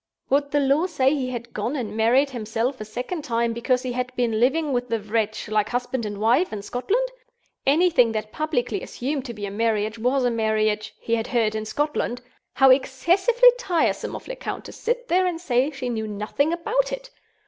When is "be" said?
9.35-9.45